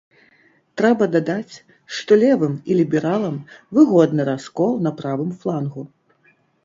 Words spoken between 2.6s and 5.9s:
і лібералам выгодны раскол на правым флангу.